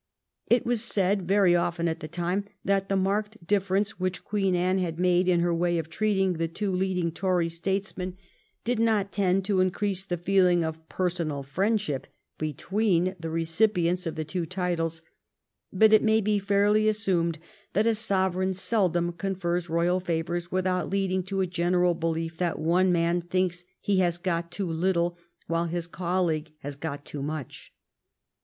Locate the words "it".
0.47-0.65, 15.93-16.01